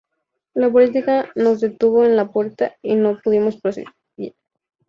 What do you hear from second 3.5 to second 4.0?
proseguir".